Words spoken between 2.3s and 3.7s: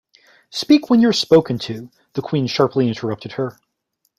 sharply interrupted her.